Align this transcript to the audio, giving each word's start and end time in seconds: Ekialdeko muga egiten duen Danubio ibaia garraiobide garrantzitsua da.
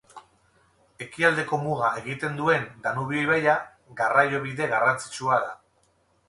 Ekialdeko 1.05 1.59
muga 1.65 1.91
egiten 2.01 2.39
duen 2.39 2.65
Danubio 2.87 3.21
ibaia 3.27 3.55
garraiobide 4.01 4.71
garrantzitsua 4.73 5.39
da. 5.47 5.55